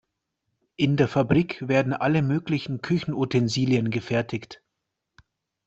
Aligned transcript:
In 0.77 0.97
der 0.97 1.07
Fabrik 1.07 1.67
werden 1.67 1.93
alle 1.93 2.23
möglichen 2.23 2.81
Küchenutensilien 2.81 3.91
gefertigt. 3.91 4.63